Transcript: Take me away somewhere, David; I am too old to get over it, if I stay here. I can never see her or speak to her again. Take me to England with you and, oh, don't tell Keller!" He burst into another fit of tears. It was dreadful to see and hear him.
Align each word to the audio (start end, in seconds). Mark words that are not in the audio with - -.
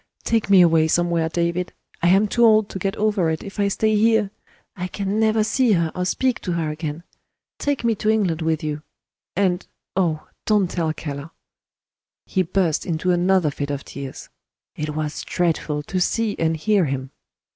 Take 0.23 0.49
me 0.49 0.61
away 0.61 0.87
somewhere, 0.87 1.29
David; 1.29 1.73
I 2.01 2.07
am 2.07 2.27
too 2.27 2.43
old 2.43 2.69
to 2.69 2.79
get 2.79 2.95
over 2.95 3.29
it, 3.29 3.43
if 3.43 3.59
I 3.59 3.67
stay 3.67 3.95
here. 3.95 4.31
I 4.75 4.87
can 4.87 5.19
never 5.19 5.43
see 5.43 5.73
her 5.73 5.91
or 5.93 6.05
speak 6.05 6.39
to 6.41 6.53
her 6.53 6.71
again. 6.71 7.03
Take 7.59 7.83
me 7.83 7.93
to 7.93 8.09
England 8.09 8.41
with 8.41 8.63
you 8.63 8.81
and, 9.35 9.67
oh, 9.95 10.27
don't 10.47 10.71
tell 10.71 10.91
Keller!" 10.91 11.29
He 12.25 12.41
burst 12.41 12.83
into 12.83 13.11
another 13.11 13.51
fit 13.51 13.69
of 13.69 13.85
tears. 13.85 14.29
It 14.75 14.95
was 14.95 15.21
dreadful 15.23 15.83
to 15.83 15.99
see 16.01 16.35
and 16.39 16.57
hear 16.57 16.85
him. 16.85 17.11